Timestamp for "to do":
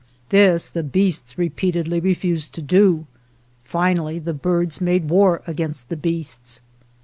2.53-3.05